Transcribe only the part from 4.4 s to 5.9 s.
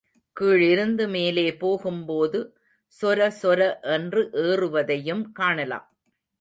ஏறுவதையும் காணலாம்.